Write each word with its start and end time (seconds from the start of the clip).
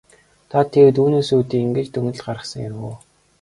Та 0.49 0.59
тэгээд 0.73 0.97
үүнээс 1.03 1.29
үүдэн 1.37 1.63
ингэж 1.65 1.87
дүгнэлт 1.91 2.21
гаргасан 2.25 2.59
хэрэг 2.63 2.81
үү? 2.87 2.93